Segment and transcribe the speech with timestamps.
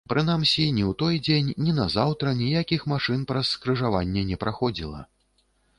[0.11, 5.09] Прынамсі, ні ў той дзень, ні назаўтра ніякіх машын праз скрыжаванне не праходзіла.